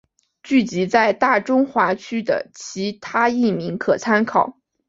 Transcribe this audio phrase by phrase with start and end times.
[0.41, 4.57] 剧集在大中华区的其他译名可参考。